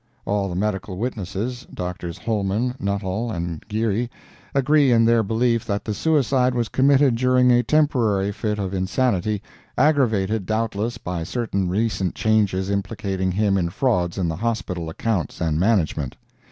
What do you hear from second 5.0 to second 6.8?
their belief that the suicide was